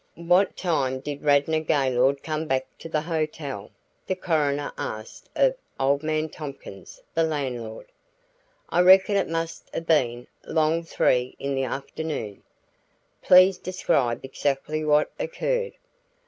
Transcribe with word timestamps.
"What 0.17 0.57
time 0.57 0.99
did 0.99 1.21
Radnor 1.21 1.59
Gaylord 1.59 2.23
come 2.23 2.47
back 2.47 2.65
to 2.79 2.89
the 2.89 3.01
hotel?" 3.01 3.69
the 4.07 4.15
coroner 4.15 4.73
asked 4.75 5.29
of 5.35 5.53
"old 5.79 6.01
man 6.01 6.27
Tompkins," 6.27 6.99
the 7.13 7.21
landlord. 7.21 7.85
"I 8.69 8.79
reckon 8.81 9.15
it 9.15 9.29
must 9.29 9.69
'a' 9.75 9.81
been 9.81 10.25
'long 10.43 10.77
about 10.79 10.87
three 10.87 11.35
in 11.37 11.53
the 11.53 11.65
afternoon." 11.65 12.41
"Please 13.21 13.59
describe 13.59 14.25
exactly 14.25 14.83
what 14.83 15.11
occurred." 15.19 15.73